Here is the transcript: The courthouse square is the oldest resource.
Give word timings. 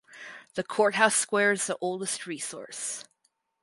The 0.55 0.63
courthouse 0.63 1.13
square 1.13 1.51
is 1.51 1.67
the 1.67 1.77
oldest 1.79 2.25
resource. 2.25 3.03